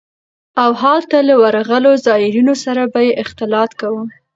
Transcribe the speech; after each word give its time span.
او 0.63 0.71
هلته 0.83 1.17
له 1.27 1.35
ورغلو 1.41 1.91
زايرينو 2.05 2.53
سره 2.63 2.83
به 2.91 2.99
يې 3.07 3.13
اختلاط 3.23 3.71
کاوه. 3.79 4.05